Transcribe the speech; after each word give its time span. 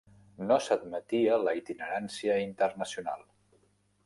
No 0.51 0.55
s'admetia 0.67 1.37
la 1.43 1.53
itinerància 1.59 2.39
internacional. 2.47 3.23